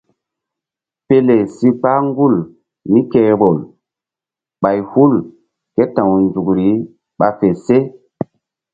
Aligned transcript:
Pele 1.07 1.35
si 1.55 1.67
kpah 1.79 2.01
gul 2.17 2.35
mí 2.91 2.99
ke 3.11 3.21
vbol 3.35 3.57
bay 4.61 4.77
hul 4.89 5.13
ké 5.73 5.83
ta̧w 5.95 6.11
nzukri 6.23 6.69
ɓa 7.17 7.27
fe 7.39 7.47
se. 7.65 7.77